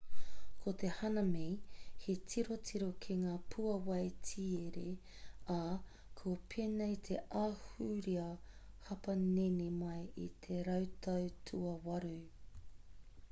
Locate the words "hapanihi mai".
8.89-9.99